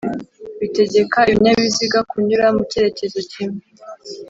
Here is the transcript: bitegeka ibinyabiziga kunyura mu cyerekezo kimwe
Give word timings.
bitegeka 0.59 1.19
ibinyabiziga 1.31 1.99
kunyura 2.09 2.45
mu 2.55 2.61
cyerekezo 2.71 3.19
kimwe 3.31 3.61